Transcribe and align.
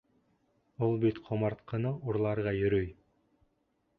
Ул 0.85 0.95
бит 1.03 1.19
ҡомартҡыны 1.27 1.93
урларға 2.13 2.57
йөрөй! 2.61 2.91